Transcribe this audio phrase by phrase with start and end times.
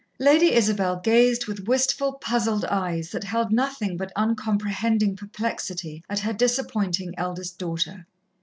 [0.17, 6.33] Lady Isabel gazed with wistful, puzzled eyes that held nothing but uncomprehending perplexity at her
[6.33, 8.07] disappointing eldest daughter.